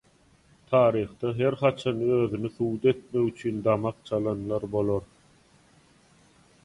[0.69, 5.03] Taryhda her haçan özüni subut etmek üçin damak çalanlar bolar.